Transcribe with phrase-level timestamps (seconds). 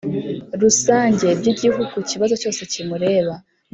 [0.61, 3.33] Rusange by igihugu ku kibazo cyose kimureba